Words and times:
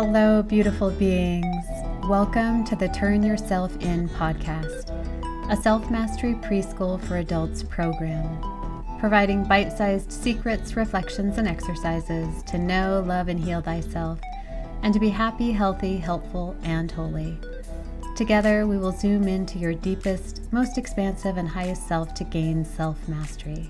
Hello, 0.00 0.44
beautiful 0.44 0.92
beings. 0.92 1.66
Welcome 2.04 2.62
to 2.66 2.76
the 2.76 2.86
Turn 2.86 3.24
Yourself 3.24 3.76
In 3.80 4.08
podcast, 4.10 4.92
a 5.50 5.56
self 5.56 5.90
mastery 5.90 6.34
preschool 6.34 7.02
for 7.02 7.16
adults 7.16 7.64
program, 7.64 8.38
providing 9.00 9.42
bite 9.42 9.76
sized 9.76 10.12
secrets, 10.12 10.76
reflections, 10.76 11.36
and 11.36 11.48
exercises 11.48 12.44
to 12.44 12.58
know, 12.58 13.02
love, 13.08 13.26
and 13.26 13.40
heal 13.40 13.60
thyself, 13.60 14.20
and 14.84 14.94
to 14.94 15.00
be 15.00 15.08
happy, 15.08 15.50
healthy, 15.50 15.96
helpful, 15.96 16.54
and 16.62 16.92
holy. 16.92 17.36
Together, 18.14 18.68
we 18.68 18.78
will 18.78 18.92
zoom 18.92 19.26
into 19.26 19.58
your 19.58 19.74
deepest, 19.74 20.42
most 20.52 20.78
expansive, 20.78 21.36
and 21.36 21.48
highest 21.48 21.88
self 21.88 22.14
to 22.14 22.22
gain 22.22 22.64
self 22.64 23.08
mastery. 23.08 23.68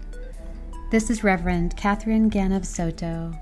This 0.90 1.08
is 1.08 1.24
Reverend 1.24 1.74
Catherine 1.78 2.30
Ganav 2.30 2.66
Soto. 2.66 3.32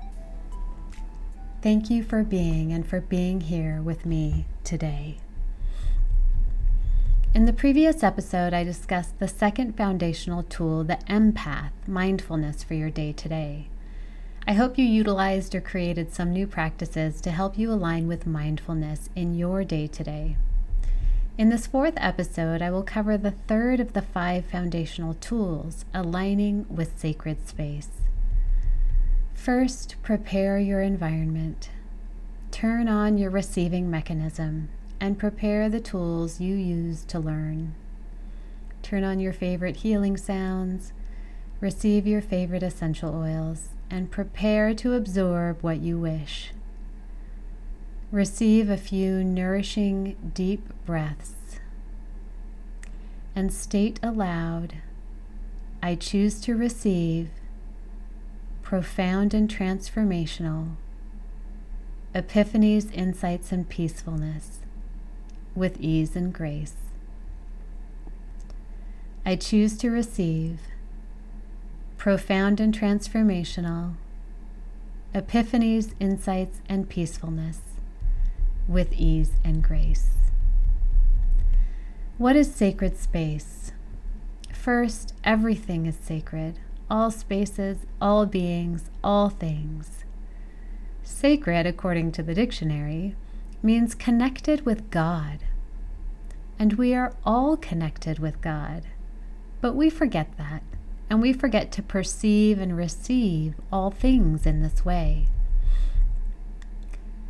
Thank 1.67 1.89
you 1.89 2.01
for 2.01 2.23
being 2.23 2.71
and 2.71 2.87
for 2.87 3.01
being 3.01 3.41
here 3.41 3.81
with 3.81 4.05
me 4.05 4.45
today. 4.63 5.17
In 7.33 7.43
the 7.43 7.51
previous 7.51 8.03
episode, 8.03 8.53
I 8.53 8.63
discussed 8.63 9.19
the 9.19 9.27
second 9.27 9.75
foundational 9.75 10.43
tool, 10.43 10.85
the 10.85 10.97
empath 11.09 11.71
mindfulness 11.85 12.63
for 12.63 12.73
your 12.73 12.89
day 12.89 13.11
today. 13.11 13.67
I 14.47 14.53
hope 14.53 14.77
you 14.77 14.85
utilized 14.85 15.53
or 15.55 15.59
created 15.59 16.13
some 16.13 16.31
new 16.31 16.47
practices 16.47 17.19
to 17.19 17.31
help 17.31 17.57
you 17.57 17.69
align 17.69 18.07
with 18.07 18.25
mindfulness 18.25 19.09
in 19.13 19.35
your 19.35 19.65
day 19.65 19.87
today. 19.87 20.37
In 21.37 21.49
this 21.49 21.67
fourth 21.67 21.95
episode, 21.97 22.61
I 22.61 22.71
will 22.71 22.83
cover 22.83 23.17
the 23.17 23.31
third 23.31 23.81
of 23.81 23.91
the 23.91 24.03
five 24.03 24.45
foundational 24.45 25.15
tools 25.15 25.83
aligning 25.93 26.65
with 26.69 26.97
sacred 26.97 27.45
space. 27.45 27.89
First, 29.37 29.95
prepare 30.01 30.57
your 30.57 30.81
environment. 30.81 31.69
Turn 32.51 32.89
on 32.89 33.17
your 33.17 33.29
receiving 33.29 33.89
mechanism 33.89 34.67
and 34.99 35.17
prepare 35.17 35.69
the 35.69 35.79
tools 35.79 36.41
you 36.41 36.55
use 36.55 37.05
to 37.05 37.19
learn. 37.19 37.73
Turn 38.81 39.05
on 39.05 39.21
your 39.21 39.31
favorite 39.31 39.77
healing 39.77 40.17
sounds, 40.17 40.91
receive 41.61 42.05
your 42.05 42.21
favorite 42.21 42.63
essential 42.63 43.15
oils, 43.15 43.69
and 43.89 44.11
prepare 44.11 44.73
to 44.73 44.93
absorb 44.93 45.61
what 45.61 45.79
you 45.79 45.97
wish. 45.97 46.51
Receive 48.11 48.69
a 48.69 48.75
few 48.75 49.23
nourishing, 49.23 50.17
deep 50.33 50.67
breaths 50.85 51.59
and 53.35 53.53
state 53.53 53.99
aloud 54.01 54.73
I 55.83 55.93
choose 55.93 56.41
to 56.41 56.55
receive 56.55 57.29
profound 58.67 59.33
and 59.33 59.47
transformational 59.47 60.75
epiphanies, 62.13 62.93
insights, 62.93 63.53
and 63.53 63.69
peacefulness 63.69 64.59
with 65.55 65.79
ease 65.79 66.17
and 66.17 66.33
grace. 66.33 66.73
I 69.25 69.37
choose 69.37 69.77
to 69.77 69.89
receive 69.89 70.59
profound 71.95 72.59
and 72.59 72.77
transformational 72.77 73.93
epiphanies, 75.15 75.93
insights, 76.01 76.59
and 76.67 76.89
peacefulness 76.89 77.61
with 78.67 78.91
ease 78.91 79.31
and 79.45 79.63
grace. 79.63 80.09
What 82.17 82.35
is 82.35 82.53
sacred 82.53 82.97
space? 82.97 83.71
First, 84.51 85.13
everything 85.23 85.85
is 85.85 85.95
sacred. 85.95 86.59
All 86.89 87.11
spaces, 87.11 87.79
all 88.01 88.25
beings, 88.25 88.89
all 89.03 89.29
things. 89.29 90.05
Sacred, 91.03 91.65
according 91.65 92.11
to 92.13 92.23
the 92.23 92.33
dictionary, 92.33 93.15
means 93.61 93.95
connected 93.95 94.65
with 94.65 94.89
God. 94.89 95.39
And 96.59 96.73
we 96.73 96.93
are 96.93 97.13
all 97.25 97.57
connected 97.57 98.19
with 98.19 98.41
God. 98.41 98.83
But 99.59 99.73
we 99.73 99.89
forget 99.89 100.37
that, 100.37 100.63
and 101.09 101.21
we 101.21 101.33
forget 101.33 101.71
to 101.73 101.81
perceive 101.81 102.59
and 102.59 102.77
receive 102.77 103.55
all 103.71 103.91
things 103.91 104.45
in 104.45 104.61
this 104.61 104.85
way. 104.85 105.27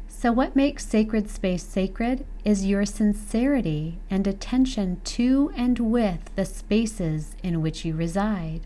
So, 0.07 0.31
what 0.31 0.55
makes 0.55 0.85
sacred 0.85 1.29
space 1.29 1.63
sacred 1.63 2.25
is 2.43 2.65
your 2.65 2.85
sincerity 2.85 3.99
and 4.09 4.25
attention 4.25 4.99
to 5.03 5.51
and 5.55 5.77
with 5.77 6.33
the 6.35 6.43
spaces 6.43 7.35
in 7.43 7.61
which 7.61 7.85
you 7.85 7.95
reside. 7.95 8.61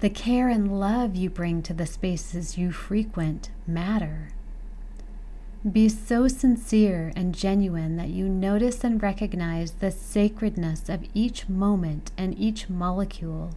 The 0.00 0.10
care 0.10 0.48
and 0.48 0.78
love 0.78 1.16
you 1.16 1.28
bring 1.28 1.60
to 1.62 1.74
the 1.74 1.86
spaces 1.86 2.56
you 2.56 2.70
frequent 2.70 3.50
matter. 3.66 4.28
Be 5.68 5.88
so 5.88 6.28
sincere 6.28 7.12
and 7.16 7.34
genuine 7.34 7.96
that 7.96 8.10
you 8.10 8.28
notice 8.28 8.84
and 8.84 9.02
recognize 9.02 9.72
the 9.72 9.90
sacredness 9.90 10.88
of 10.88 11.04
each 11.14 11.48
moment 11.48 12.12
and 12.16 12.38
each 12.38 12.68
molecule. 12.68 13.50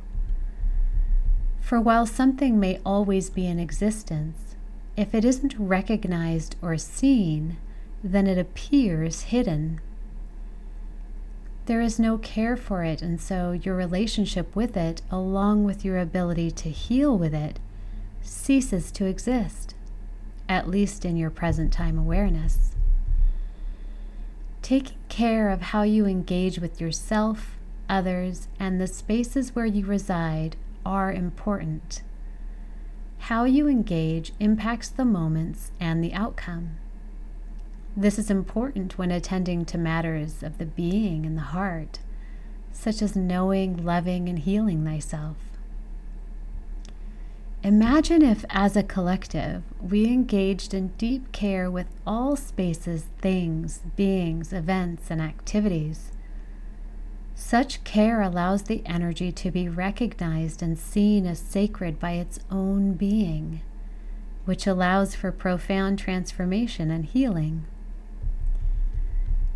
For 1.60 1.80
while 1.80 2.08
something 2.08 2.60
may 2.60 2.80
always 2.84 3.30
be 3.30 3.46
in 3.46 3.60
existence, 3.60 4.56
if 4.98 5.14
it 5.14 5.24
isn't 5.24 5.54
recognized 5.60 6.56
or 6.60 6.76
seen, 6.76 7.58
then 8.04 8.26
it 8.26 8.40
appears 8.40 9.22
hidden. 9.22 9.80
There 11.72 11.80
is 11.80 11.98
no 11.98 12.18
care 12.18 12.58
for 12.58 12.84
it, 12.84 13.02
and 13.02 13.18
so 13.22 13.54
your 13.54 13.76
relationship 13.76 14.54
with 14.58 14.76
it, 14.76 15.02
along 15.10 15.64
with 15.64 15.86
your 15.86 16.00
ability 16.00 16.52
to 16.52 16.70
heal 16.70 17.18
with 17.18 17.34
it, 17.34 17.60
ceases 18.22 18.92
to 18.92 19.06
exist, 19.06 19.74
at 20.50 20.68
least 20.68 21.06
in 21.06 21.16
your 21.16 21.30
present 21.30 21.72
time 21.72 21.98
awareness. 21.98 22.72
Taking 24.62 24.98
care 25.08 25.50
of 25.50 25.62
how 25.62 25.84
you 25.84 26.06
engage 26.06 26.60
with 26.60 26.82
yourself, 26.82 27.56
others, 27.88 28.50
and 28.60 28.82
the 28.82 28.86
spaces 28.86 29.56
where 29.56 29.66
you 29.66 29.86
reside 29.86 30.58
are 30.86 31.10
important. 31.10 32.02
How 33.20 33.46
you 33.46 33.70
engage 33.70 34.34
impacts 34.42 34.90
the 34.90 35.06
moments 35.06 35.72
and 35.80 36.04
the 36.04 36.12
outcome. 36.12 36.76
This 37.96 38.18
is 38.18 38.32
important 38.32 38.98
when 38.98 39.12
attending 39.12 39.66
to 39.66 39.78
matters 39.78 40.44
of 40.44 40.58
the 40.58 40.66
being 40.66 41.26
and 41.26 41.38
the 41.38 41.42
heart, 41.42 42.00
such 42.72 43.02
as 43.02 43.16
knowing, 43.16 43.84
loving, 43.84 44.30
and 44.30 44.40
healing 44.40 44.86
thyself. 44.86 45.38
Imagine 47.64 48.24
if, 48.24 48.44
as 48.50 48.76
a 48.76 48.84
collective, 48.84 49.64
we 49.82 50.06
engaged 50.06 50.74
in 50.74 50.88
deep 50.98 51.32
care 51.32 51.70
with 51.70 51.88
all 52.08 52.36
spaces, 52.36 53.06
things, 53.20 53.82
beings, 53.96 54.52
events, 54.52 55.12
and 55.12 55.22
activities 55.22 56.12
such 57.42 57.84
care 57.84 58.22
allows 58.22 58.64
the 58.64 58.84
energy 58.86 59.32
to 59.32 59.52
be 59.52 59.68
recognized 59.68 60.62
and 60.62 60.78
seen 60.78 61.26
as 61.26 61.40
sacred 61.40 62.00
by 62.00 62.12
its 62.12 62.40
own 62.52 62.94
being, 62.94 63.62
which 64.46 64.68
allows 64.68 65.16
for 65.16 65.32
profound 65.32 65.98
transformation 65.98 66.92
and 66.92 67.06
healing. 67.06 67.66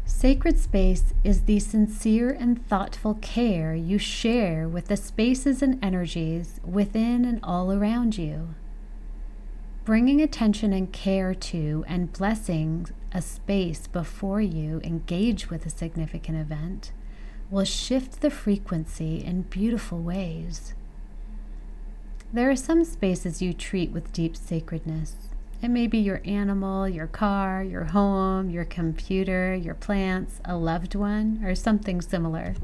Sacred 0.06 0.60
space 0.60 1.14
is 1.24 1.42
the 1.42 1.60
sincere 1.60 2.30
and 2.30 2.64
thoughtful 2.68 3.16
care 3.16 3.74
you 3.74 3.98
share 3.98 4.70
with 4.70 4.88
the 4.88 4.98
spaces 4.98 5.64
and 5.64 5.84
energies 5.84 6.60
within 6.64 7.26
and 7.26 7.40
all 7.42 7.72
around 7.72 8.16
you. 8.18 8.54
Bringing 9.84 10.22
attention 10.22 10.74
and 10.74 10.92
care 10.92 11.34
to 11.34 11.84
and 11.88 12.14
blessing 12.14 12.88
a 13.12 13.22
space 13.22 13.88
before 13.88 14.42
you 14.42 14.80
engage 14.84 15.50
with 15.50 15.66
a 15.66 15.72
significant 15.72 16.38
event 16.38 16.92
will 17.50 17.66
shift 17.66 18.22
the 18.22 18.32
frequency 18.32 19.24
in 19.24 19.44
beautiful 19.44 20.00
ways. 20.00 20.76
There 22.32 22.50
are 22.50 22.56
some 22.56 22.84
spaces 22.84 23.42
you 23.42 23.54
treat 23.54 23.92
with 23.92 24.14
deep 24.14 24.36
sacredness. 24.36 25.35
It 25.62 25.70
may 25.70 25.88
be 25.88 25.98
your 25.98 26.22
animal, 26.26 26.88
your 26.88 27.08
car, 27.08 27.64
your 27.64 27.86
home, 27.86 28.50
your 28.50 28.66
computer, 28.66 29.56
your 29.56 29.74
plants, 29.74 30.40
a 30.46 30.56
loved 30.56 30.96
one, 30.96 31.42
or 31.44 31.56
something 31.56 32.02
similar. 32.02 32.56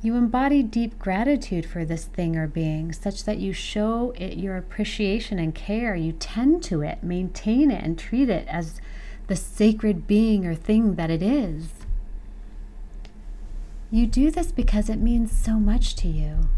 You 0.00 0.16
embody 0.16 0.62
deep 0.62 0.98
gratitude 0.98 1.64
for 1.64 1.84
this 1.84 2.04
thing 2.04 2.36
or 2.36 2.46
being, 2.46 2.92
such 2.92 3.24
that 3.24 3.38
you 3.38 3.52
show 3.52 4.12
it 4.16 4.36
your 4.36 4.56
appreciation 4.56 5.38
and 5.38 5.54
care. 5.54 5.96
You 5.96 6.12
tend 6.12 6.62
to 6.64 6.82
it, 6.82 7.02
maintain 7.02 7.70
it, 7.70 7.82
and 7.82 7.98
treat 7.98 8.28
it 8.28 8.46
as 8.46 8.80
the 9.26 9.36
sacred 9.36 10.06
being 10.06 10.46
or 10.46 10.54
thing 10.54 10.96
that 10.96 11.10
it 11.10 11.22
is. 11.22 11.70
You 13.90 14.06
do 14.06 14.30
this 14.30 14.52
because 14.52 14.90
it 14.90 14.98
means 14.98 15.32
so 15.32 15.58
much 15.58 15.96
to 15.96 16.08
you. 16.08 16.48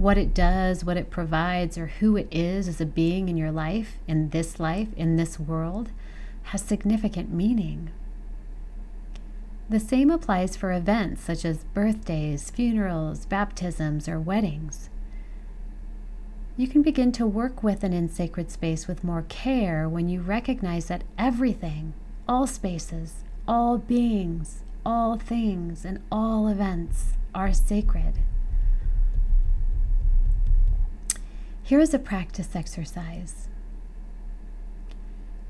What 0.00 0.16
it 0.16 0.32
does, 0.32 0.82
what 0.82 0.96
it 0.96 1.10
provides, 1.10 1.76
or 1.76 1.88
who 1.88 2.16
it 2.16 2.26
is 2.30 2.68
as 2.68 2.80
a 2.80 2.86
being 2.86 3.28
in 3.28 3.36
your 3.36 3.52
life, 3.52 3.98
in 4.08 4.30
this 4.30 4.58
life, 4.58 4.88
in 4.96 5.16
this 5.16 5.38
world, 5.38 5.90
has 6.44 6.62
significant 6.62 7.30
meaning. 7.30 7.90
The 9.68 9.78
same 9.78 10.10
applies 10.10 10.56
for 10.56 10.72
events 10.72 11.24
such 11.24 11.44
as 11.44 11.64
birthdays, 11.74 12.48
funerals, 12.48 13.26
baptisms, 13.26 14.08
or 14.08 14.18
weddings. 14.18 14.88
You 16.56 16.66
can 16.66 16.80
begin 16.80 17.12
to 17.12 17.26
work 17.26 17.62
with 17.62 17.84
and 17.84 17.92
in 17.92 18.08
sacred 18.08 18.50
space 18.50 18.88
with 18.88 19.04
more 19.04 19.26
care 19.28 19.86
when 19.86 20.08
you 20.08 20.22
recognize 20.22 20.86
that 20.86 21.04
everything, 21.18 21.92
all 22.26 22.46
spaces, 22.46 23.16
all 23.46 23.76
beings, 23.76 24.62
all 24.82 25.18
things, 25.18 25.84
and 25.84 26.00
all 26.10 26.48
events 26.48 27.12
are 27.34 27.52
sacred. 27.52 28.14
Here 31.70 31.78
is 31.78 31.94
a 31.94 32.00
practice 32.00 32.56
exercise. 32.56 33.46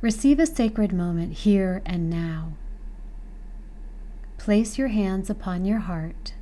Receive 0.03 0.39
a 0.39 0.45
sacred 0.45 0.93
moment 0.93 1.33
here 1.33 1.81
and 1.87 2.11
now. 2.11 2.53
Place 4.37 4.77
your 4.77 4.89
hands 4.89 5.31
upon 5.31 5.65
your 5.65 5.79
heart 5.79 6.35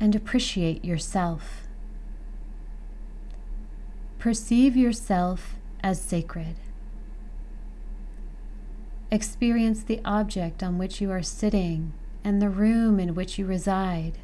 and 0.00 0.16
appreciate 0.16 0.84
yourself. 0.84 1.68
Perceive 4.18 4.76
yourself 4.76 5.54
as 5.80 6.00
sacred. 6.00 6.56
Experience 9.12 9.84
the 9.84 10.00
object 10.04 10.60
on 10.64 10.76
which 10.76 11.00
you 11.00 11.12
are 11.12 11.22
sitting 11.22 11.92
and 12.24 12.42
the 12.42 12.50
room 12.50 12.98
in 12.98 13.14
which 13.14 13.38
you 13.38 13.46
reside. 13.46 14.18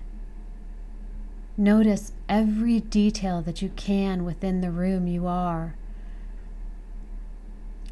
Notice 1.56 2.12
every 2.28 2.80
detail 2.80 3.40
that 3.42 3.62
you 3.62 3.70
can 3.76 4.24
within 4.24 4.60
the 4.60 4.72
room 4.72 5.06
you 5.06 5.26
are 5.26 5.76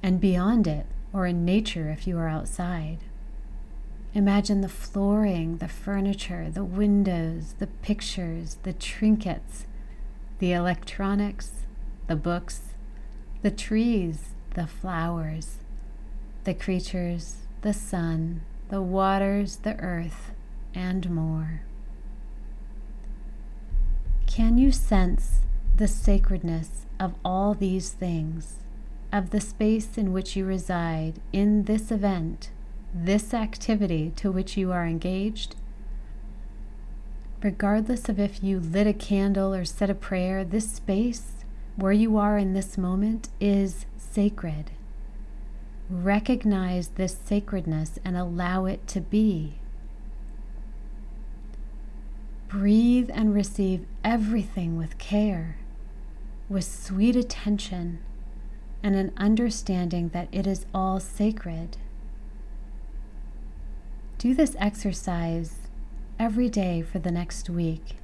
and 0.02 0.20
beyond 0.20 0.66
it, 0.66 0.86
or 1.12 1.26
in 1.26 1.44
nature 1.44 1.88
if 1.88 2.06
you 2.06 2.18
are 2.18 2.26
outside. 2.26 2.98
Imagine 4.14 4.60
the 4.60 4.68
flooring, 4.68 5.58
the 5.58 5.68
furniture, 5.68 6.50
the 6.50 6.64
windows, 6.64 7.54
the 7.60 7.68
pictures, 7.68 8.56
the 8.64 8.72
trinkets, 8.72 9.64
the 10.40 10.52
electronics, 10.52 11.52
the 12.08 12.16
books, 12.16 12.62
the 13.42 13.50
trees, 13.50 14.30
the 14.54 14.66
flowers, 14.66 15.58
the 16.42 16.52
creatures, 16.52 17.36
the 17.60 17.72
sun, 17.72 18.40
the 18.70 18.82
waters, 18.82 19.58
the 19.58 19.76
earth, 19.78 20.32
and 20.74 21.08
more. 21.08 21.62
Can 24.34 24.56
you 24.56 24.72
sense 24.72 25.42
the 25.76 25.86
sacredness 25.86 26.86
of 26.98 27.12
all 27.22 27.52
these 27.52 27.90
things, 27.90 28.60
of 29.12 29.28
the 29.28 29.42
space 29.42 29.98
in 29.98 30.10
which 30.10 30.34
you 30.34 30.46
reside 30.46 31.20
in 31.34 31.64
this 31.64 31.90
event, 31.90 32.50
this 32.94 33.34
activity 33.34 34.10
to 34.16 34.32
which 34.32 34.56
you 34.56 34.72
are 34.72 34.86
engaged? 34.86 35.54
Regardless 37.42 38.08
of 38.08 38.18
if 38.18 38.42
you 38.42 38.58
lit 38.58 38.86
a 38.86 38.94
candle 38.94 39.52
or 39.52 39.66
said 39.66 39.90
a 39.90 39.94
prayer, 39.94 40.44
this 40.44 40.72
space 40.72 41.44
where 41.76 41.92
you 41.92 42.16
are 42.16 42.38
in 42.38 42.54
this 42.54 42.78
moment 42.78 43.28
is 43.38 43.84
sacred. 43.98 44.70
Recognize 45.90 46.88
this 46.88 47.18
sacredness 47.22 47.98
and 48.02 48.16
allow 48.16 48.64
it 48.64 48.86
to 48.86 49.02
be. 49.02 49.58
Breathe 52.52 53.08
and 53.14 53.32
receive 53.32 53.86
everything 54.04 54.76
with 54.76 54.98
care, 54.98 55.56
with 56.50 56.64
sweet 56.64 57.16
attention, 57.16 58.00
and 58.82 58.94
an 58.94 59.10
understanding 59.16 60.10
that 60.10 60.28
it 60.30 60.46
is 60.46 60.66
all 60.74 61.00
sacred. 61.00 61.78
Do 64.18 64.34
this 64.34 64.54
exercise 64.58 65.60
every 66.18 66.50
day 66.50 66.82
for 66.82 66.98
the 66.98 67.10
next 67.10 67.48
week 67.48 67.96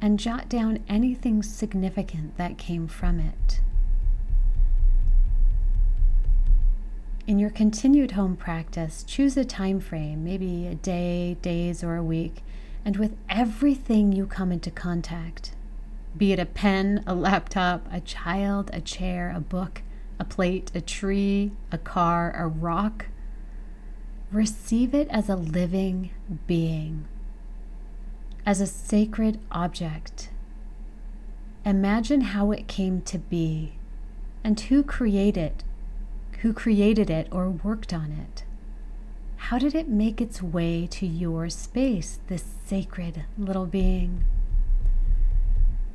and 0.00 0.18
jot 0.18 0.48
down 0.48 0.80
anything 0.88 1.44
significant 1.44 2.36
that 2.36 2.58
came 2.58 2.88
from 2.88 3.20
it. 3.20 3.60
In 7.28 7.38
your 7.38 7.50
continued 7.50 8.10
home 8.10 8.34
practice, 8.34 9.04
choose 9.06 9.36
a 9.36 9.44
time 9.44 9.78
frame, 9.78 10.24
maybe 10.24 10.66
a 10.66 10.74
day, 10.74 11.36
days, 11.42 11.84
or 11.84 11.94
a 11.94 12.02
week, 12.02 12.42
and 12.84 12.96
with 12.96 13.16
everything 13.28 14.12
you 14.12 14.26
come 14.26 14.52
into 14.52 14.70
contact, 14.70 15.54
be 16.16 16.32
it 16.32 16.38
a 16.38 16.46
pen, 16.46 17.02
a 17.06 17.14
laptop, 17.14 17.86
a 17.92 18.00
child, 18.00 18.70
a 18.72 18.80
chair, 18.80 19.32
a 19.34 19.40
book, 19.40 19.82
a 20.18 20.24
plate, 20.24 20.70
a 20.74 20.80
tree, 20.80 21.52
a 21.72 21.78
car, 21.78 22.32
a 22.36 22.46
rock, 22.46 23.06
receive 24.30 24.94
it 24.94 25.08
as 25.08 25.28
a 25.28 25.36
living 25.36 26.10
being 26.46 27.06
as 28.46 28.60
a 28.60 28.66
sacred 28.66 29.40
object. 29.50 30.30
Imagine 31.64 32.20
how 32.20 32.50
it 32.50 32.68
came 32.68 33.00
to 33.02 33.18
be 33.18 33.74
and 34.42 34.58
who 34.60 34.82
created 34.82 35.42
it, 35.42 35.64
who 36.40 36.52
created 36.52 37.08
it 37.08 37.26
or 37.30 37.48
worked 37.48 37.94
on 37.94 38.12
it. 38.12 38.44
How 39.48 39.58
did 39.58 39.74
it 39.74 39.88
make 39.88 40.22
its 40.22 40.42
way 40.42 40.86
to 40.86 41.06
your 41.06 41.50
space, 41.50 42.18
this 42.28 42.46
sacred 42.64 43.24
little 43.36 43.66
being? 43.66 44.24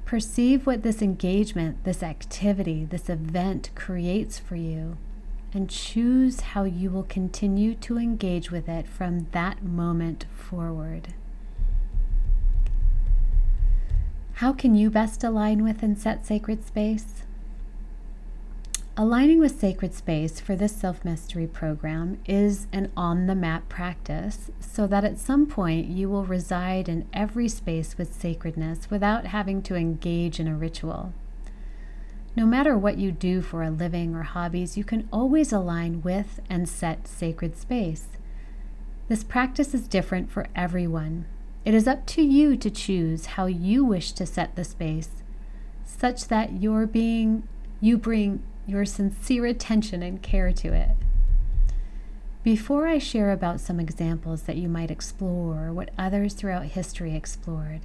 Perceive 0.06 0.68
what 0.68 0.84
this 0.84 1.02
engagement, 1.02 1.84
this 1.84 2.04
activity, 2.04 2.86
this 2.86 3.10
event 3.10 3.72
creates 3.74 4.38
for 4.38 4.56
you, 4.56 4.98
and 5.52 5.68
choose 5.68 6.42
how 6.42 6.64
you 6.64 6.92
will 6.92 7.06
continue 7.06 7.74
to 7.74 7.98
engage 7.98 8.52
with 8.52 8.70
it 8.70 8.88
from 8.88 9.26
that 9.32 9.64
moment 9.64 10.26
forward. 10.32 11.16
How 14.34 14.54
can 14.54 14.76
you 14.76 14.92
best 14.92 15.24
align 15.24 15.64
with 15.64 15.82
and 15.82 15.98
set 15.98 16.24
sacred 16.24 16.68
space? 16.68 17.24
Aligning 19.02 19.40
with 19.40 19.58
sacred 19.58 19.94
space 19.94 20.42
for 20.42 20.58
this 20.58 20.76
self 20.76 21.06
mastery 21.06 21.48
program 21.48 22.20
is 22.26 22.68
an 22.74 22.92
on 22.98 23.28
the 23.28 23.34
map 23.34 23.70
practice 23.70 24.52
so 24.60 24.88
that 24.88 25.06
at 25.06 25.18
some 25.18 25.48
point 25.48 25.88
you 25.88 26.10
will 26.10 26.26
reside 26.26 26.90
in 26.90 27.08
every 27.14 27.48
space 27.48 27.98
with 27.98 28.14
sacredness 28.14 28.90
without 28.92 29.28
having 29.28 29.62
to 29.62 29.76
engage 29.76 30.38
in 30.38 30.50
a 30.50 30.54
ritual. 30.54 31.14
No 32.36 32.46
matter 32.46 32.78
what 32.78 32.98
you 32.98 33.14
do 33.14 33.42
for 33.42 33.64
a 33.64 33.72
living 33.72 34.14
or 34.14 34.24
hobbies, 34.24 34.76
you 34.78 34.84
can 34.84 35.08
always 35.14 35.54
align 35.54 36.02
with 36.02 36.42
and 36.50 36.68
set 36.68 37.08
sacred 37.08 37.56
space. 37.56 38.08
This 39.08 39.24
practice 39.24 39.74
is 39.74 39.88
different 39.88 40.30
for 40.30 40.48
everyone, 40.58 41.24
it 41.64 41.74
is 41.74 41.88
up 41.88 42.06
to 42.08 42.22
you 42.22 42.58
to 42.58 42.70
choose 42.70 43.28
how 43.28 43.46
you 43.46 43.86
wish 43.86 44.12
to 44.12 44.26
set 44.26 44.58
the 44.58 44.66
space, 44.66 45.24
such 45.86 46.28
that 46.28 46.62
your 46.62 46.86
being 46.86 47.48
you 47.80 47.98
bring 47.98 48.44
your 48.70 48.86
sincere 48.86 49.46
attention 49.46 50.04
and 50.04 50.22
care 50.22 50.52
to 50.52 50.74
it. 50.74 50.92
Before 52.44 52.88
I 52.88 53.00
share 53.00 53.32
about 53.32 53.60
some 53.60 53.80
examples 53.80 54.44
that 54.44 54.56
you 54.58 54.70
might 54.70 54.92
explore 54.92 55.68
or 55.68 55.74
what 55.74 55.90
others 55.98 56.34
throughout 56.34 56.66
history 56.66 57.16
explored, 57.16 57.82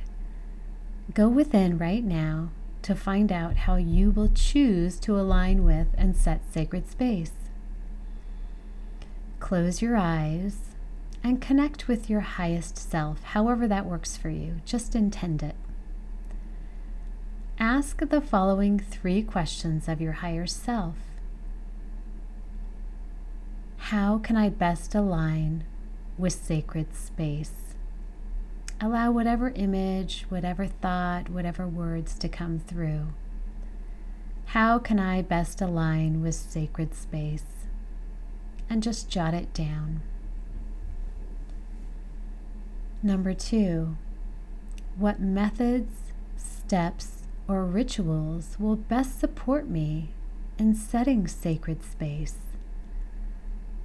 go 1.12 1.28
within 1.28 1.76
right 1.76 2.04
now 2.04 2.50
to 2.82 2.94
find 2.94 3.32
out 3.32 3.56
how 3.56 3.76
you 3.76 4.10
will 4.10 4.28
choose 4.28 5.00
to 5.00 5.18
align 5.18 5.64
with 5.64 5.88
and 5.96 6.16
set 6.16 6.42
sacred 6.52 6.88
space. 6.88 7.32
Close 9.40 9.82
your 9.82 9.96
eyes 9.96 10.58
and 11.22 11.40
connect 11.40 11.88
with 11.88 12.08
your 12.08 12.20
highest 12.20 12.76
self, 12.78 13.22
however 13.22 13.66
that 13.66 13.86
works 13.86 14.16
for 14.16 14.28
you. 14.28 14.60
Just 14.64 14.94
intend 14.94 15.42
it. 15.42 15.56
Ask 17.58 18.00
the 18.08 18.20
following 18.20 18.80
three 18.80 19.22
questions 19.22 19.88
of 19.88 20.00
your 20.00 20.14
higher 20.14 20.46
self 20.46 20.96
How 23.76 24.18
can 24.18 24.36
I 24.36 24.48
best 24.48 24.92
align 24.94 25.62
with 26.18 26.32
sacred 26.32 26.94
space? 26.96 27.76
Allow 28.80 29.12
whatever 29.12 29.50
image, 29.50 30.26
whatever 30.28 30.66
thought, 30.66 31.28
whatever 31.28 31.68
words 31.68 32.18
to 32.18 32.28
come 32.28 32.58
through. 32.58 33.12
How 34.46 34.80
can 34.80 34.98
I 34.98 35.22
best 35.22 35.60
align 35.60 36.22
with 36.22 36.34
sacred 36.34 36.92
space? 36.92 37.66
And 38.68 38.82
just 38.82 39.08
jot 39.08 39.32
it 39.32 39.54
down. 39.54 40.02
Number 43.00 43.32
two, 43.32 43.96
what 44.96 45.20
methods, 45.20 45.92
steps, 46.36 47.13
or 47.46 47.64
rituals 47.64 48.56
will 48.58 48.76
best 48.76 49.20
support 49.20 49.68
me 49.68 50.10
in 50.58 50.74
setting 50.74 51.26
sacred 51.26 51.82
space? 51.82 52.36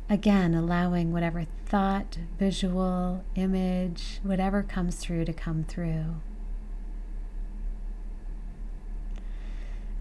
Again, 0.10 0.54
allowing 0.54 1.12
whatever 1.12 1.46
thought, 1.66 2.18
visual, 2.40 3.24
image, 3.36 4.20
whatever 4.24 4.64
comes 4.64 4.96
through 4.96 5.26
to 5.26 5.34
come 5.34 5.64
through. 5.64 6.16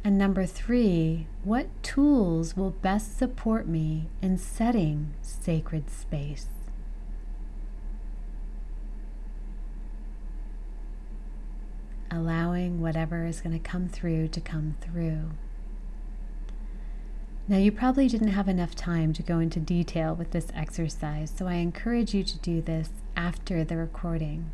And 0.02 0.16
number 0.16 0.46
three, 0.46 1.26
what 1.44 1.66
tools 1.82 2.56
will 2.56 2.70
best 2.70 3.18
support 3.18 3.68
me 3.68 4.08
in 4.22 4.38
setting 4.38 5.12
sacred 5.20 5.90
space? 5.90 6.46
Allowing 12.10 12.80
whatever 12.80 13.26
is 13.26 13.40
going 13.40 13.58
to 13.58 13.68
come 13.68 13.88
through 13.88 14.28
to 14.28 14.40
come 14.40 14.76
through. 14.80 15.30
Now, 17.50 17.56
you 17.56 17.72
probably 17.72 18.08
didn't 18.08 18.28
have 18.28 18.46
enough 18.46 18.74
time 18.74 19.14
to 19.14 19.22
go 19.22 19.38
into 19.38 19.58
detail 19.58 20.14
with 20.14 20.32
this 20.32 20.48
exercise, 20.54 21.32
so 21.34 21.46
I 21.46 21.54
encourage 21.54 22.12
you 22.12 22.22
to 22.22 22.38
do 22.38 22.60
this 22.60 22.90
after 23.16 23.64
the 23.64 23.78
recording. 23.78 24.50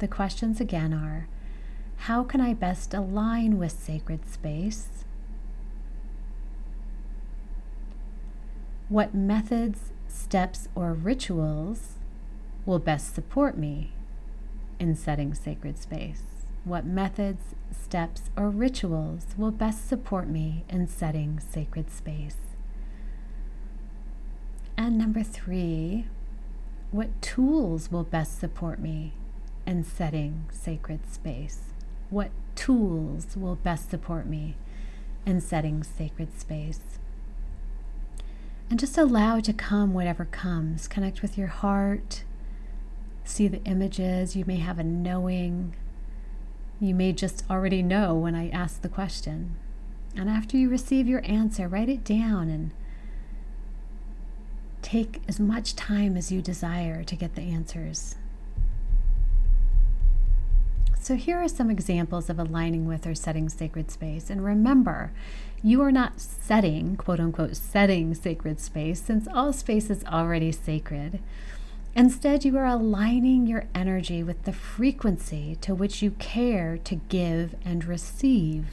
The 0.00 0.08
questions 0.08 0.60
again 0.60 0.92
are 0.92 1.28
How 1.96 2.22
can 2.24 2.42
I 2.42 2.52
best 2.52 2.92
align 2.92 3.58
with 3.58 3.72
sacred 3.72 4.30
space? 4.30 4.88
What 8.90 9.14
methods, 9.14 9.92
steps, 10.06 10.68
or 10.74 10.92
rituals 10.92 11.94
will 12.66 12.78
best 12.78 13.14
support 13.14 13.56
me 13.56 13.92
in 14.78 14.94
setting 14.94 15.32
sacred 15.34 15.78
space? 15.78 16.35
What 16.66 16.84
methods, 16.84 17.54
steps, 17.70 18.22
or 18.36 18.50
rituals 18.50 19.26
will 19.38 19.52
best 19.52 19.88
support 19.88 20.28
me 20.28 20.64
in 20.68 20.88
setting 20.88 21.38
sacred 21.38 21.92
space? 21.92 22.38
And 24.76 24.98
number 24.98 25.22
three, 25.22 26.06
what 26.90 27.22
tools 27.22 27.92
will 27.92 28.02
best 28.02 28.40
support 28.40 28.80
me 28.80 29.12
in 29.64 29.84
setting 29.84 30.46
sacred 30.50 31.08
space? 31.08 31.60
What 32.10 32.32
tools 32.56 33.36
will 33.36 33.54
best 33.54 33.88
support 33.88 34.26
me 34.26 34.56
in 35.24 35.40
setting 35.40 35.84
sacred 35.84 36.36
space? 36.36 36.98
And 38.68 38.80
just 38.80 38.98
allow 38.98 39.38
to 39.38 39.52
come 39.52 39.94
whatever 39.94 40.24
comes. 40.24 40.88
Connect 40.88 41.22
with 41.22 41.38
your 41.38 41.46
heart. 41.46 42.24
See 43.22 43.46
the 43.46 43.62
images. 43.62 44.34
You 44.34 44.44
may 44.44 44.56
have 44.56 44.80
a 44.80 44.84
knowing 44.84 45.76
you 46.80 46.94
may 46.94 47.12
just 47.12 47.44
already 47.50 47.82
know 47.82 48.14
when 48.14 48.34
I 48.34 48.48
ask 48.50 48.82
the 48.82 48.88
question. 48.88 49.56
And 50.16 50.28
after 50.28 50.56
you 50.56 50.68
receive 50.68 51.06
your 51.06 51.22
answer, 51.24 51.68
write 51.68 51.88
it 51.88 52.04
down 52.04 52.48
and 52.48 52.70
take 54.82 55.20
as 55.26 55.40
much 55.40 55.74
time 55.74 56.16
as 56.16 56.30
you 56.30 56.40
desire 56.40 57.02
to 57.04 57.16
get 57.16 57.34
the 57.34 57.42
answers. 57.42 58.16
So, 61.00 61.14
here 61.14 61.38
are 61.38 61.48
some 61.48 61.70
examples 61.70 62.28
of 62.28 62.38
aligning 62.38 62.86
with 62.86 63.06
or 63.06 63.14
setting 63.14 63.48
sacred 63.48 63.90
space. 63.92 64.28
And 64.28 64.44
remember, 64.44 65.12
you 65.62 65.80
are 65.82 65.92
not 65.92 66.20
setting, 66.20 66.96
quote 66.96 67.20
unquote, 67.20 67.56
setting 67.56 68.12
sacred 68.14 68.58
space, 68.58 69.02
since 69.02 69.28
all 69.32 69.52
space 69.52 69.88
is 69.88 70.04
already 70.04 70.50
sacred. 70.50 71.20
Instead, 71.96 72.44
you 72.44 72.58
are 72.58 72.66
aligning 72.66 73.46
your 73.46 73.64
energy 73.74 74.22
with 74.22 74.42
the 74.42 74.52
frequency 74.52 75.56
to 75.62 75.74
which 75.74 76.02
you 76.02 76.10
care 76.10 76.76
to 76.76 76.96
give 77.08 77.54
and 77.64 77.86
receive. 77.86 78.66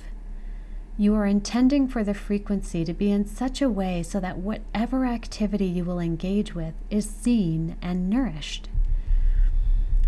You 0.98 1.16
are 1.16 1.26
intending 1.26 1.88
for 1.88 2.04
the 2.04 2.14
frequency 2.14 2.84
to 2.84 2.94
be 2.94 3.10
in 3.10 3.26
such 3.26 3.62
a 3.62 3.70
way 3.70 4.04
so 4.04 4.20
that 4.20 4.40
whatever 4.40 5.06
activity 5.06 5.68
you 5.68 5.86
will 5.86 6.02
engage 6.02 6.54
with 6.54 6.74
is 6.90 7.10
seen 7.10 7.78
and 7.82 8.10
nourished. 8.10 8.68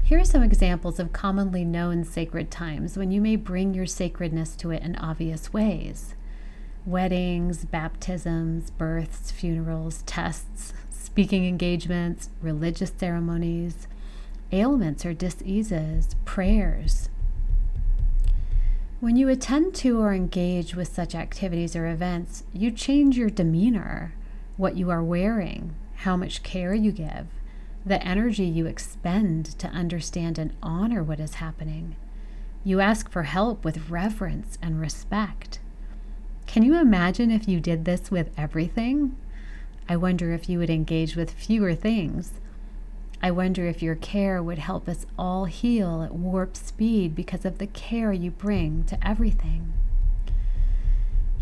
Here 0.04 0.20
are 0.20 0.26
some 0.26 0.44
examples 0.44 1.00
of 1.00 1.14
commonly 1.14 1.64
known 1.64 2.04
sacred 2.04 2.52
times 2.52 2.98
when 2.98 3.12
you 3.12 3.22
may 3.22 3.38
bring 3.38 3.74
your 3.74 3.88
sacredness 3.88 4.58
to 4.58 4.72
it 4.72 4.84
in 4.84 4.98
obvious 4.98 5.54
ways 5.54 6.16
weddings, 6.86 7.66
baptisms, 7.66 8.70
births, 8.70 9.32
funerals, 9.32 10.04
tests, 10.04 10.74
speaking 11.16 11.46
engagements, 11.46 12.30
religious 12.42 12.92
ceremonies, 12.98 13.88
ailments 14.52 15.06
or 15.06 15.14
diseases, 15.14 16.14
prayers. 16.26 17.08
When 19.00 19.16
you 19.16 19.30
attend 19.30 19.76
to 19.76 20.02
or 20.02 20.14
engage 20.14 20.76
with 20.76 20.94
such 20.94 21.16
activities 21.16 21.74
or 21.74 21.88
events, 21.88 22.44
you 22.52 22.70
change 22.70 23.18
your 23.18 23.30
demeanor, 23.30 24.14
what 24.58 24.76
you 24.76 24.90
are 24.90 25.02
wearing, 25.02 25.74
how 26.00 26.18
much 26.18 26.44
care 26.44 26.74
you 26.74 26.92
give, 26.92 27.28
the 27.86 28.06
energy 28.06 28.44
you 28.44 28.66
expend 28.66 29.58
to 29.60 29.70
understand 29.70 30.38
and 30.38 30.52
honor 30.62 31.02
what 31.02 31.22
is 31.22 31.36
happening. 31.36 31.96
You 32.66 32.82
ask 32.82 33.10
for 33.10 33.24
help 33.24 33.64
with 33.64 33.90
reverence 33.90 34.58
and 34.62 34.82
respect. 34.82 35.60
Can 36.46 36.64
you 36.64 36.78
imagine 36.78 37.32
if 37.32 37.48
you 37.48 37.62
did 37.62 37.86
this 37.86 38.12
with 38.12 38.32
everything? 38.38 39.16
I 39.88 39.96
wonder 39.96 40.32
if 40.34 40.50
you 40.50 40.60
would 40.60 40.70
engage 40.70 41.16
with 41.16 41.32
fewer 41.32 41.76
things. 41.76 42.34
I 43.22 43.32
wonder 43.32 43.68
if 43.68 43.82
your 43.82 43.96
care 43.96 44.42
would 44.42 44.60
help 44.60 44.88
us 44.88 45.06
all 45.18 45.46
heal 45.46 46.02
at 46.04 46.14
warp 46.14 46.56
speed 46.56 47.16
because 47.16 47.46
of 47.46 47.58
the 47.58 47.68
care 47.68 48.12
you 48.12 48.32
bring 48.32 48.84
to 48.86 49.08
everything. 49.08 49.74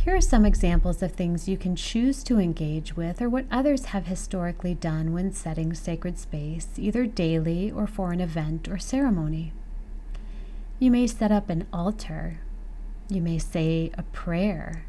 Here 0.04 0.16
are 0.18 0.22
some 0.22 0.46
examples 0.46 1.02
of 1.02 1.14
things 1.14 1.48
you 1.48 1.56
can 1.56 1.78
choose 1.78 2.24
to 2.24 2.38
engage 2.38 2.98
with 2.98 3.22
or 3.22 3.30
what 3.30 3.46
others 3.50 3.86
have 3.86 4.08
historically 4.08 4.74
done 4.74 5.14
when 5.14 5.32
setting 5.32 5.74
sacred 5.74 6.20
space, 6.20 6.68
either 6.78 7.06
daily 7.06 7.72
or 7.72 7.88
for 7.88 8.12
an 8.12 8.20
event 8.20 8.68
or 8.68 8.78
ceremony. 8.78 9.54
You 10.78 10.92
may 10.92 11.08
set 11.08 11.32
up 11.32 11.50
an 11.50 11.68
altar. 11.72 12.40
You 13.08 13.22
may 13.22 13.38
say 13.38 13.92
a 13.98 14.04
prayer. 14.04 14.84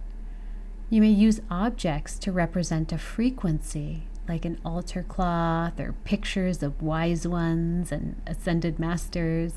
You 0.94 1.00
may 1.00 1.08
use 1.08 1.40
objects 1.50 2.20
to 2.20 2.30
represent 2.30 2.92
a 2.92 2.98
frequency, 2.98 4.04
like 4.28 4.44
an 4.44 4.60
altar 4.64 5.02
cloth 5.02 5.80
or 5.80 5.92
pictures 6.04 6.62
of 6.62 6.80
wise 6.80 7.26
ones 7.26 7.90
and 7.90 8.22
ascended 8.28 8.78
masters. 8.78 9.54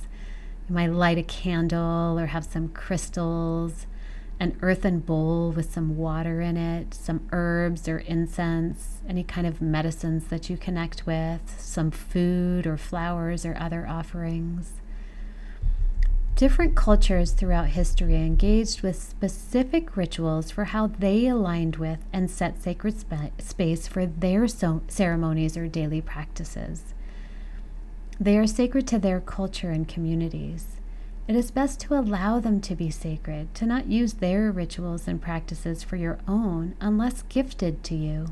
You 0.68 0.74
might 0.74 0.88
light 0.88 1.20
a 1.20 1.22
candle 1.22 2.18
or 2.18 2.26
have 2.26 2.44
some 2.44 2.70
crystals, 2.70 3.86
an 4.40 4.58
earthen 4.64 4.98
bowl 5.02 5.52
with 5.52 5.72
some 5.72 5.96
water 5.96 6.42
in 6.42 6.58
it, 6.58 6.96
some 6.96 7.28
herbs 7.32 7.88
or 7.88 8.00
incense, 8.00 9.04
any 9.08 9.24
kind 9.24 9.46
of 9.46 9.62
medicines 9.62 10.30
that 10.30 10.50
you 10.50 10.58
connect 10.58 11.06
with, 11.06 11.54
some 11.60 11.92
food 11.92 12.66
or 12.66 12.78
flowers 12.78 13.46
or 13.46 13.56
other 13.60 13.88
offerings. 13.88 14.82
Different 16.38 16.76
cultures 16.76 17.32
throughout 17.32 17.70
history 17.70 18.14
engaged 18.18 18.84
with 18.84 19.02
specific 19.02 19.98
rituals 19.98 20.52
for 20.52 20.66
how 20.66 20.86
they 20.86 21.26
aligned 21.26 21.78
with 21.78 21.98
and 22.14 22.30
set 22.30 22.62
sacred 22.62 23.00
spa- 23.00 23.32
space 23.40 23.88
for 23.88 24.06
their 24.06 24.48
so- 24.48 24.84
ceremonies 24.88 25.58
or 25.58 25.68
daily 25.68 26.00
practices. 26.00 26.94
They 28.20 28.38
are 28.38 28.46
sacred 28.46 28.86
to 28.90 29.00
their 29.00 29.20
culture 29.20 29.72
and 29.72 29.88
communities. 29.88 30.78
It 31.28 31.36
is 31.36 31.50
best 31.50 31.80
to 31.80 31.96
allow 31.96 32.40
them 32.40 32.62
to 32.62 32.76
be 32.76 32.92
sacred, 32.92 33.56
to 33.56 33.66
not 33.66 33.88
use 33.88 34.14
their 34.14 34.52
rituals 34.52 35.08
and 35.08 35.20
practices 35.20 35.82
for 35.82 35.96
your 35.96 36.20
own 36.28 36.76
unless 36.80 37.24
gifted 37.24 37.84
to 37.86 37.96
you. 37.96 38.28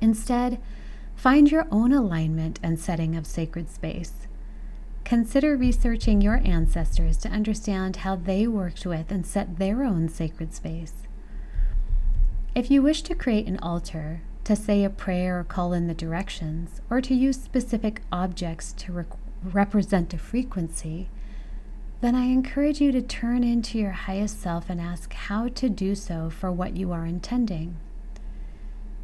Instead, 0.00 0.58
find 1.14 1.50
your 1.50 1.66
own 1.70 1.92
alignment 1.92 2.58
and 2.62 2.80
setting 2.80 3.14
of 3.14 3.26
sacred 3.26 3.68
space. 3.68 4.26
Consider 5.08 5.56
researching 5.56 6.20
your 6.20 6.42
ancestors 6.44 7.16
to 7.16 7.30
understand 7.30 7.96
how 7.96 8.14
they 8.14 8.46
worked 8.46 8.84
with 8.84 9.10
and 9.10 9.24
set 9.24 9.56
their 9.56 9.82
own 9.82 10.06
sacred 10.10 10.52
space. 10.52 10.92
If 12.54 12.70
you 12.70 12.82
wish 12.82 13.00
to 13.04 13.14
create 13.14 13.46
an 13.46 13.58
altar, 13.60 14.20
to 14.44 14.54
say 14.54 14.84
a 14.84 14.90
prayer 14.90 15.40
or 15.40 15.44
call 15.44 15.72
in 15.72 15.86
the 15.86 15.94
directions, 15.94 16.82
or 16.90 17.00
to 17.00 17.14
use 17.14 17.40
specific 17.40 18.02
objects 18.12 18.74
to 18.74 18.92
re- 18.92 19.04
represent 19.42 20.12
a 20.12 20.18
frequency, 20.18 21.08
then 22.02 22.14
I 22.14 22.24
encourage 22.24 22.82
you 22.82 22.92
to 22.92 23.00
turn 23.00 23.42
into 23.42 23.78
your 23.78 23.92
highest 23.92 24.42
self 24.42 24.68
and 24.68 24.78
ask 24.78 25.14
how 25.14 25.48
to 25.48 25.70
do 25.70 25.94
so 25.94 26.28
for 26.28 26.52
what 26.52 26.76
you 26.76 26.92
are 26.92 27.06
intending. 27.06 27.78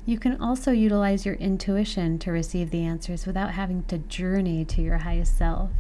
You 0.05 0.19
can 0.19 0.39
also 0.39 0.71
utilize 0.71 1.25
your 1.25 1.37
intuition 1.37 2.19
to 2.19 2.31
receive 2.31 2.71
the 2.71 2.85
answers 2.85 3.27
without 3.27 3.53
having 3.53 3.85
to 3.85 3.97
journey 3.97 4.67
to 4.67 4.83
your 4.83 4.99
highest 4.99 5.39
self. 5.39 5.71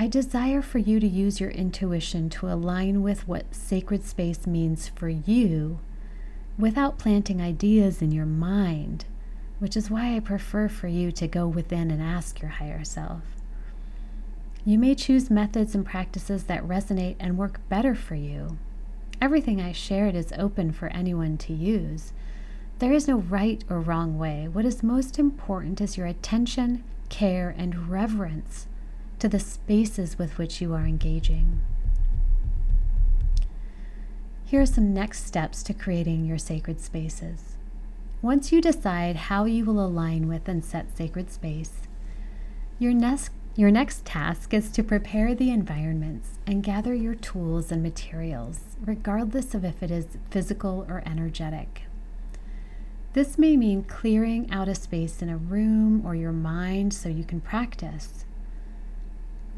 I 0.00 0.06
desire 0.06 0.62
for 0.62 0.78
you 0.78 1.00
to 1.00 1.08
use 1.08 1.40
your 1.40 1.50
intuition 1.50 2.30
to 2.30 2.46
align 2.46 3.02
with 3.02 3.26
what 3.26 3.52
sacred 3.52 4.04
space 4.04 4.46
means 4.46 4.86
for 4.86 5.08
you 5.08 5.80
without 6.56 6.98
planting 6.98 7.40
ideas 7.42 8.00
in 8.00 8.12
your 8.12 8.24
mind, 8.24 9.06
which 9.58 9.76
is 9.76 9.90
why 9.90 10.14
I 10.14 10.20
prefer 10.20 10.68
for 10.68 10.86
you 10.86 11.10
to 11.10 11.26
go 11.26 11.48
within 11.48 11.90
and 11.90 12.00
ask 12.00 12.40
your 12.40 12.52
higher 12.52 12.84
self. 12.84 13.22
You 14.64 14.78
may 14.78 14.94
choose 14.94 15.30
methods 15.30 15.74
and 15.74 15.84
practices 15.84 16.44
that 16.44 16.62
resonate 16.62 17.16
and 17.18 17.36
work 17.36 17.58
better 17.68 17.96
for 17.96 18.14
you. 18.14 18.56
Everything 19.20 19.60
I 19.60 19.72
shared 19.72 20.14
is 20.14 20.32
open 20.38 20.70
for 20.70 20.86
anyone 20.90 21.36
to 21.38 21.52
use. 21.52 22.12
There 22.78 22.92
is 22.92 23.08
no 23.08 23.16
right 23.16 23.64
or 23.68 23.80
wrong 23.80 24.16
way. 24.16 24.46
What 24.46 24.64
is 24.64 24.84
most 24.84 25.18
important 25.18 25.80
is 25.80 25.96
your 25.96 26.06
attention, 26.06 26.84
care, 27.08 27.52
and 27.58 27.88
reverence 27.88 28.68
to 29.18 29.28
the 29.28 29.40
spaces 29.40 30.18
with 30.18 30.38
which 30.38 30.60
you 30.60 30.74
are 30.74 30.86
engaging. 30.86 31.60
Here 34.44 34.62
are 34.62 34.66
some 34.66 34.94
next 34.94 35.26
steps 35.26 35.62
to 35.64 35.74
creating 35.74 36.24
your 36.24 36.38
sacred 36.38 36.80
spaces. 36.80 37.56
Once 38.22 38.50
you 38.52 38.60
decide 38.60 39.16
how 39.16 39.44
you 39.44 39.64
will 39.64 39.84
align 39.84 40.28
with 40.28 40.48
and 40.48 40.64
set 40.64 40.96
sacred 40.96 41.30
space, 41.30 41.82
your 42.78 42.92
next, 42.92 43.30
Your 43.58 43.72
next 43.72 44.04
task 44.04 44.54
is 44.54 44.70
to 44.70 44.84
prepare 44.84 45.34
the 45.34 45.50
environments 45.50 46.38
and 46.46 46.62
gather 46.62 46.94
your 46.94 47.16
tools 47.16 47.72
and 47.72 47.82
materials, 47.82 48.60
regardless 48.80 49.52
of 49.52 49.64
if 49.64 49.82
it 49.82 49.90
is 49.90 50.16
physical 50.30 50.86
or 50.88 51.02
energetic. 51.04 51.82
This 53.14 53.36
may 53.36 53.56
mean 53.56 53.82
clearing 53.82 54.48
out 54.52 54.68
a 54.68 54.76
space 54.76 55.22
in 55.22 55.28
a 55.28 55.36
room 55.36 56.06
or 56.06 56.14
your 56.14 56.30
mind 56.30 56.94
so 56.94 57.08
you 57.08 57.24
can 57.24 57.40
practice. 57.40 58.24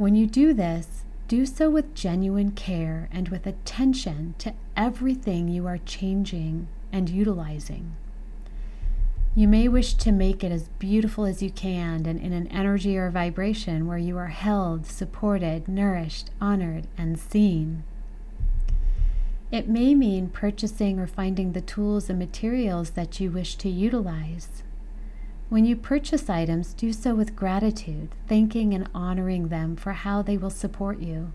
When 0.00 0.14
you 0.14 0.26
do 0.26 0.54
this, 0.54 1.04
do 1.28 1.44
so 1.44 1.68
with 1.68 1.94
genuine 1.94 2.52
care 2.52 3.10
and 3.12 3.28
with 3.28 3.46
attention 3.46 4.34
to 4.38 4.54
everything 4.74 5.46
you 5.46 5.66
are 5.66 5.76
changing 5.76 6.68
and 6.90 7.10
utilizing. 7.10 7.94
You 9.34 9.46
may 9.46 9.68
wish 9.68 9.92
to 9.92 10.10
make 10.10 10.42
it 10.42 10.50
as 10.50 10.70
beautiful 10.78 11.26
as 11.26 11.42
you 11.42 11.50
can 11.50 12.06
and 12.06 12.18
in 12.18 12.32
an 12.32 12.46
energy 12.46 12.96
or 12.96 13.10
vibration 13.10 13.86
where 13.86 13.98
you 13.98 14.16
are 14.16 14.28
held, 14.28 14.86
supported, 14.86 15.68
nourished, 15.68 16.30
honored, 16.40 16.86
and 16.96 17.20
seen. 17.20 17.84
It 19.52 19.68
may 19.68 19.94
mean 19.94 20.30
purchasing 20.30 20.98
or 20.98 21.06
finding 21.06 21.52
the 21.52 21.60
tools 21.60 22.08
and 22.08 22.18
materials 22.18 22.92
that 22.92 23.20
you 23.20 23.30
wish 23.30 23.56
to 23.56 23.68
utilize. 23.68 24.62
When 25.50 25.64
you 25.64 25.74
purchase 25.74 26.30
items, 26.30 26.72
do 26.74 26.92
so 26.92 27.16
with 27.16 27.34
gratitude, 27.34 28.10
thanking 28.28 28.72
and 28.72 28.88
honoring 28.94 29.48
them 29.48 29.74
for 29.74 29.94
how 29.94 30.22
they 30.22 30.36
will 30.36 30.48
support 30.48 31.00
you. 31.00 31.32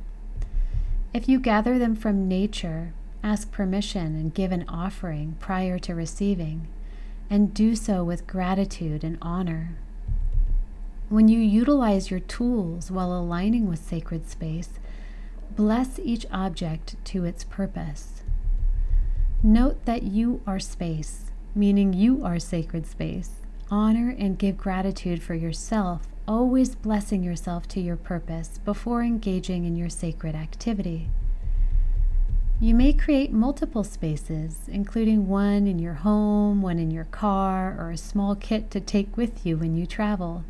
If 1.13 1.27
you 1.27 1.37
gather 1.37 1.77
them 1.77 1.97
from 1.97 2.29
nature, 2.29 2.93
ask 3.21 3.51
permission 3.51 4.15
and 4.15 4.33
give 4.33 4.53
an 4.53 4.63
offering 4.69 5.35
prior 5.41 5.77
to 5.79 5.93
receiving 5.93 6.69
and 7.29 7.53
do 7.53 7.75
so 7.75 8.05
with 8.05 8.25
gratitude 8.25 9.03
and 9.03 9.17
honor. 9.21 9.75
When 11.09 11.27
you 11.27 11.39
utilize 11.39 12.09
your 12.09 12.21
tools 12.21 12.89
while 12.89 13.11
aligning 13.11 13.67
with 13.67 13.79
sacred 13.79 14.29
space, 14.29 14.69
bless 15.57 15.99
each 15.99 16.25
object 16.31 16.95
to 17.05 17.25
its 17.25 17.43
purpose. 17.43 18.23
Note 19.43 19.83
that 19.83 20.03
you 20.03 20.39
are 20.47 20.59
space, 20.59 21.31
meaning 21.53 21.91
you 21.91 22.23
are 22.23 22.39
sacred 22.39 22.87
space. 22.87 23.44
Honor 23.71 24.15
and 24.19 24.37
give 24.37 24.57
gratitude 24.57 25.23
for 25.23 25.33
yourself, 25.33 26.03
always 26.27 26.75
blessing 26.75 27.23
yourself 27.23 27.67
to 27.69 27.79
your 27.79 27.95
purpose 27.95 28.59
before 28.63 29.01
engaging 29.01 29.65
in 29.65 29.75
your 29.75 29.89
sacred 29.89 30.35
activity. 30.35 31.09
You 32.59 32.75
may 32.75 32.93
create 32.93 33.31
multiple 33.33 33.83
spaces, 33.83 34.59
including 34.67 35.27
one 35.27 35.65
in 35.65 35.79
your 35.79 35.95
home, 35.95 36.61
one 36.61 36.77
in 36.77 36.91
your 36.91 37.05
car, 37.05 37.75
or 37.79 37.89
a 37.89 37.97
small 37.97 38.35
kit 38.35 38.69
to 38.69 38.79
take 38.79 39.17
with 39.17 39.43
you 39.47 39.57
when 39.57 39.75
you 39.75 39.87
travel. 39.87 40.43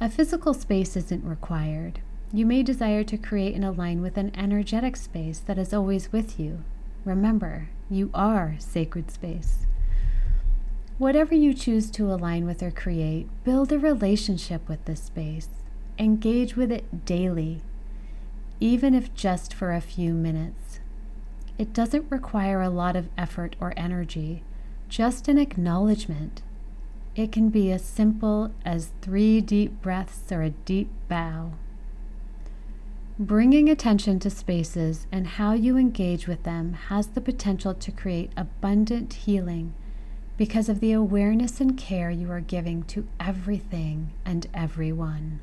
A 0.00 0.10
physical 0.10 0.52
space 0.52 0.96
isn't 0.96 1.24
required. 1.24 2.00
You 2.32 2.44
may 2.44 2.64
desire 2.64 3.04
to 3.04 3.16
create 3.16 3.54
and 3.54 3.64
align 3.64 4.02
with 4.02 4.16
an 4.16 4.32
energetic 4.34 4.96
space 4.96 5.38
that 5.46 5.58
is 5.58 5.72
always 5.72 6.10
with 6.10 6.40
you. 6.40 6.64
Remember, 7.04 7.68
you 7.88 8.10
are 8.12 8.56
sacred 8.58 9.12
space. 9.12 9.66
Whatever 10.98 11.34
you 11.34 11.54
choose 11.54 11.90
to 11.92 12.12
align 12.12 12.46
with 12.46 12.62
or 12.62 12.70
create, 12.70 13.28
build 13.44 13.72
a 13.72 13.78
relationship 13.78 14.68
with 14.68 14.84
this 14.84 15.02
space. 15.02 15.48
Engage 15.98 16.56
with 16.56 16.70
it 16.70 17.04
daily 17.04 17.62
even 18.60 18.94
if 18.94 19.12
just 19.14 19.52
for 19.52 19.72
a 19.72 19.80
few 19.80 20.12
minutes. 20.12 20.80
It 21.58 21.72
doesn't 21.72 22.10
require 22.10 22.62
a 22.62 22.70
lot 22.70 22.96
of 22.96 23.08
effort 23.16 23.56
or 23.60 23.74
energy, 23.76 24.42
just 24.88 25.28
an 25.28 25.38
acknowledgement. 25.38 26.42
It 27.14 27.30
can 27.30 27.48
be 27.48 27.70
as 27.70 27.84
simple 27.84 28.52
as 28.64 28.92
three 29.02 29.40
deep 29.40 29.82
breaths 29.82 30.32
or 30.32 30.42
a 30.42 30.50
deep 30.50 30.88
bow. 31.08 31.52
Bringing 33.18 33.68
attention 33.68 34.18
to 34.20 34.30
spaces 34.30 35.06
and 35.12 35.26
how 35.26 35.52
you 35.52 35.76
engage 35.76 36.26
with 36.26 36.42
them 36.42 36.72
has 36.88 37.08
the 37.08 37.20
potential 37.20 37.74
to 37.74 37.92
create 37.92 38.32
abundant 38.36 39.12
healing 39.12 39.74
because 40.36 40.68
of 40.68 40.80
the 40.80 40.92
awareness 40.92 41.60
and 41.60 41.76
care 41.76 42.10
you 42.10 42.30
are 42.30 42.40
giving 42.40 42.82
to 42.84 43.06
everything 43.20 44.12
and 44.24 44.46
everyone. 44.52 45.40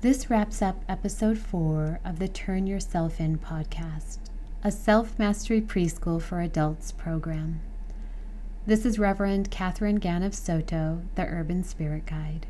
This 0.00 0.30
wraps 0.30 0.62
up 0.62 0.82
episode 0.88 1.38
four 1.38 2.00
of 2.02 2.18
the 2.18 2.28
Turn 2.28 2.66
Yourself 2.66 3.20
In 3.20 3.38
podcast, 3.38 4.18
a 4.64 4.72
self 4.72 5.18
mastery 5.18 5.60
preschool 5.60 6.22
for 6.22 6.40
adults 6.40 6.92
program. 6.92 7.60
This 8.66 8.86
is 8.86 8.98
Reverend 8.98 9.50
Catherine 9.50 9.96
Gann 9.96 10.22
of 10.22 10.34
Soto, 10.34 11.02
the 11.16 11.26
Urban 11.26 11.62
Spirit 11.62 12.06
Guide. 12.06 12.46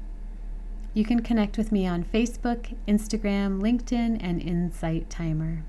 You 0.95 1.05
can 1.05 1.23
connect 1.23 1.59
with 1.59 1.73
me 1.73 1.87
on 1.87 2.05
Facebook, 2.05 2.77
Instagram, 2.87 3.61
LinkedIn, 3.61 4.19
and 4.21 4.41
Insight 4.41 5.11
Timer. 5.11 5.65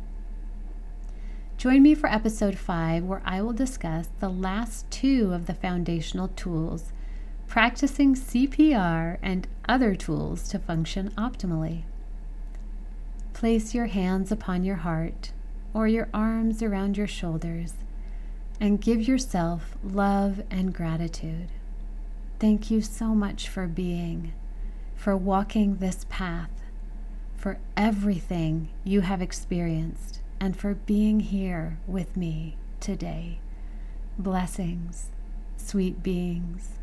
Join 1.62 1.84
me 1.84 1.94
for 1.94 2.10
episode 2.10 2.58
five, 2.58 3.04
where 3.04 3.22
I 3.24 3.44
will 3.44 3.54
discuss 3.54 4.10
the 4.20 4.30
last 4.30 4.90
two 4.90 5.32
of 5.32 5.46
the 5.46 5.54
foundational 5.54 6.30
tools 6.30 6.92
practicing 7.46 8.16
CPR 8.16 9.20
and 9.22 9.48
other 9.70 9.94
tools 9.94 10.48
to 10.48 10.58
function 10.58 11.12
optimally. 11.12 11.84
Place 13.34 13.76
your 13.76 13.86
hands 13.86 14.32
upon 14.32 14.64
your 14.64 14.78
heart 14.78 15.34
or 15.72 15.88
your 15.88 16.10
arms 16.16 16.64
around 16.64 16.98
your 16.98 17.06
shoulders 17.06 17.76
and 18.60 18.82
give 18.82 19.08
yourself 19.08 19.78
love 19.84 20.42
and 20.50 20.74
gratitude. 20.74 21.50
Thank 22.40 22.72
you 22.72 22.82
so 22.82 23.14
much 23.14 23.48
for 23.48 23.68
being, 23.68 24.34
for 24.96 25.16
walking 25.16 25.76
this 25.76 26.08
path, 26.10 26.64
for 27.38 27.60
everything 27.78 28.70
you 28.84 29.02
have 29.02 29.22
experienced, 29.22 30.21
and 30.42 30.58
for 30.58 30.74
being 30.74 31.20
here 31.20 31.78
with 31.86 32.18
me 32.18 32.58
today. 32.80 33.40
Blessings, 34.18 35.12
sweet 35.56 36.02
beings. 36.02 36.80